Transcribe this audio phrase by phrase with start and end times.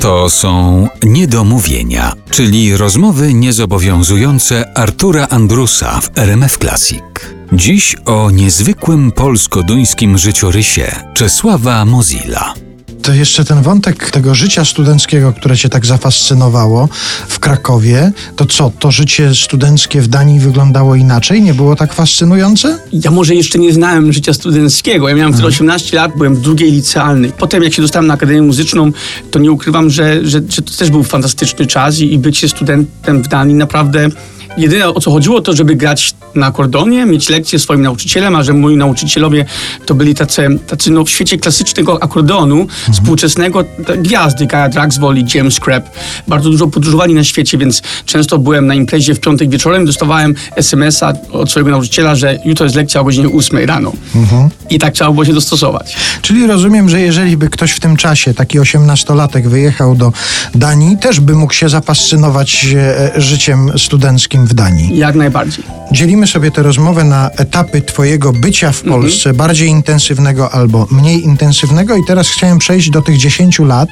[0.00, 7.02] To są niedomówienia, czyli rozmowy niezobowiązujące Artura Andrusa w RMF Classic.
[7.52, 12.54] Dziś o niezwykłym polsko-duńskim życiorysie Czesława Mozilla.
[13.10, 16.88] To jeszcze ten wątek tego życia studenckiego, które cię tak zafascynowało
[17.28, 21.42] w Krakowie, to co, to życie studenckie w Danii wyglądało inaczej?
[21.42, 22.78] Nie było tak fascynujące?
[22.92, 25.08] Ja może jeszcze nie znałem życia studenckiego.
[25.08, 27.32] Ja miałem wtedy 18 lat, byłem w drugiej licealnej.
[27.38, 28.92] Potem jak się dostałem na Akademię Muzyczną,
[29.30, 33.22] to nie ukrywam, że, że, że to też był fantastyczny czas i, i bycie studentem
[33.22, 34.08] w Danii naprawdę
[34.56, 38.52] Jedyne o co chodziło to, żeby grać na akordonie, mieć lekcje swoim nauczycielem, a że
[38.52, 39.44] moi nauczycielowie
[39.86, 42.92] to byli tacy, tacy no, w świecie klasycznego akordeonu, mhm.
[42.92, 43.64] współczesnego,
[43.98, 45.88] gwiazdy, Kaja Draxwell i James Crab.
[46.28, 51.12] Bardzo dużo podróżowali na świecie, więc często byłem na imprezie w piątek wieczorem, dostawałem SMS-a
[51.32, 53.92] od swojego nauczyciela, że jutro jest lekcja o godzinie 8 rano.
[54.14, 54.48] Mhm.
[54.70, 55.96] I tak trzeba było się dostosować.
[56.22, 60.12] Czyli rozumiem, że jeżeli by ktoś w tym czasie, taki osiemnastolatek wyjechał do
[60.54, 64.98] Danii, też by mógł się zafascynować e, życiem studenckim w Danii.
[64.98, 65.64] Jak najbardziej.
[65.92, 69.02] Dzielimy sobie tę rozmowę na etapy Twojego bycia w mhm.
[69.02, 71.96] Polsce, bardziej intensywnego albo mniej intensywnego.
[71.96, 73.88] I teraz chciałem przejść do tych 10 lat,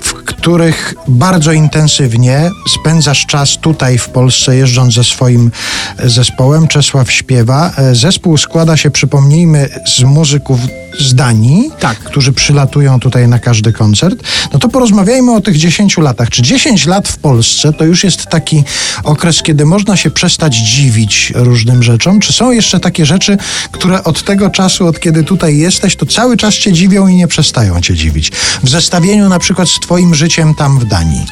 [0.00, 0.14] w
[0.46, 5.50] których bardzo intensywnie spędzasz czas tutaj w Polsce, jeżdżąc ze swoim
[6.04, 6.68] zespołem.
[6.68, 7.72] Czesław śpiewa.
[7.92, 10.60] Zespół składa się, przypomnijmy, z muzyków
[10.98, 11.98] z Danii, tak.
[11.98, 14.22] którzy przylatują tutaj na każdy koncert,
[14.52, 16.30] no to porozmawiajmy o tych 10 latach.
[16.30, 18.64] Czy 10 lat w Polsce to już jest taki
[19.04, 22.20] okres, kiedy można się przestać dziwić różnym rzeczom?
[22.20, 23.36] Czy są jeszcze takie rzeczy,
[23.72, 27.28] które od tego czasu, od kiedy tutaj jesteś, to cały czas cię dziwią i nie
[27.28, 28.30] przestają cię dziwić?
[28.62, 31.26] W zestawieniu na przykład z twoim życiem tam w Danii.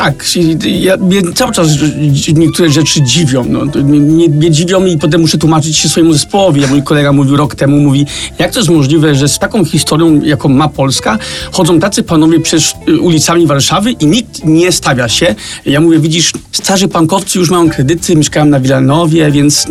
[0.00, 0.24] Tak,
[0.80, 1.68] ja, mnie cały czas
[2.34, 3.44] niektóre rzeczy dziwią.
[3.48, 3.82] No.
[3.82, 6.66] Mnie, mnie dziwią i potem muszę tłumaczyć się swojemu zespołowi.
[6.66, 8.06] Mój kolega mówił rok temu, mówi,
[8.38, 11.18] jak to jest możliwe, że z taką historią, jaką ma Polska,
[11.52, 15.34] chodzą tacy panowie przez y, ulicami Warszawy i nikt nie stawia się.
[15.66, 19.66] Ja mówię, widzisz, starzy pankowcy już mają kredyty, mieszkają na Wilanowie, więc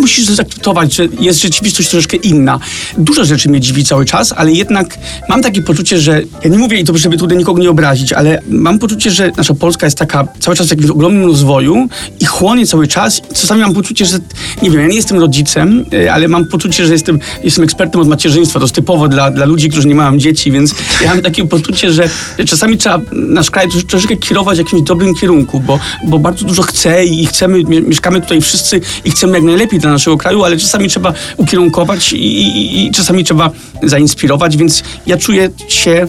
[0.00, 2.60] musisz zaakceptować, że jest rzeczywistość troszeczkę inna.
[2.98, 6.80] Dużo rzeczy mnie dziwi cały czas, ale jednak mam takie poczucie, że ja nie mówię
[6.80, 10.28] i to, żeby tutaj nikogo nie obrazić, ale mam poczucie, że nasza Polska jest taka
[10.40, 11.88] cały czas w ogromnym rozwoju
[12.20, 13.22] i chłonie cały czas.
[13.34, 14.18] Czasami mam poczucie, że
[14.62, 18.08] nie wiem, ja nie jestem rodzicem, y, ale mam poczucie, że jestem, jestem ekspertem od
[18.08, 18.58] macierzyństwa.
[18.58, 21.92] To jest typowo dla, dla ludzi, którzy nie mają dzieci, więc ja mam takie poczucie,
[21.92, 22.08] że
[22.46, 27.04] czasami trzeba nasz kraj troszeczkę kierować w jakimś dobrym kierunku, bo, bo bardzo dużo chce
[27.04, 31.12] i chcemy, mieszkamy tutaj wszyscy i chcemy jak najlepiej dla naszego kraju, ale czasami trzeba
[31.36, 33.50] ukierunkować i, i, i czasami trzeba
[33.82, 36.08] zainspirować, więc ja czuję się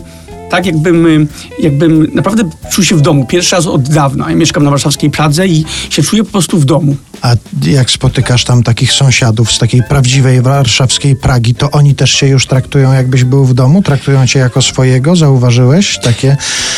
[0.49, 1.27] tak jakbym,
[1.59, 3.25] jakbym naprawdę czuł się w domu.
[3.25, 4.29] Pierwszy raz od dawna.
[4.29, 6.95] Ja mieszkam na warszawskiej Pradze i się czuję po prostu w domu.
[7.21, 7.35] A
[7.65, 12.45] jak spotykasz tam takich sąsiadów z takiej prawdziwej warszawskiej Pragi, to oni też się już
[12.45, 13.81] traktują jakbyś był w domu?
[13.81, 15.15] Traktują cię jako swojego?
[15.15, 16.37] Zauważyłeś takie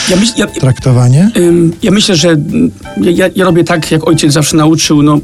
[0.09, 1.31] ja myśl, ja, traktowanie?
[1.81, 2.35] Ja myślę, że
[3.01, 5.19] ja, ja robię tak, jak ojciec zawsze nauczył, no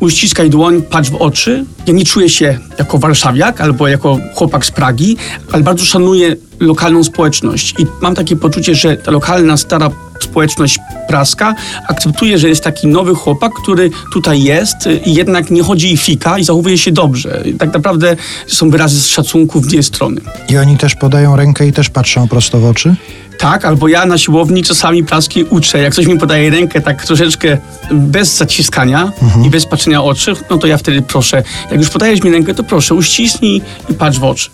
[0.00, 1.64] uściskaj dłoń, patrz w oczy.
[1.86, 5.16] Ja nie czuję się jako warszawiak albo jako chłopak z Pragi,
[5.52, 11.54] ale bardzo szanuję lokalną społeczność i mam takie poczucie, że ta lokalna, stara społeczność praska
[11.88, 16.38] akceptuje, że jest taki nowy chłopak, który tutaj jest i jednak nie chodzi i fika
[16.38, 17.42] i zachowuje się dobrze.
[17.58, 18.16] Tak naprawdę
[18.46, 20.20] są wyrazy z szacunku w dwie strony.
[20.48, 22.94] I oni też podają rękę i też patrzą prosto w oczy?
[23.38, 25.78] Tak, albo ja na siłowni czasami praski uczę.
[25.78, 27.58] Jak ktoś mi podaje rękę tak troszeczkę
[27.92, 29.44] bez zaciskania mhm.
[29.44, 32.64] i bez patrzenia oczy, no to ja wtedy proszę, jak już podajesz mi rękę, to
[32.64, 34.50] proszę uściśnij i patrz w oczy.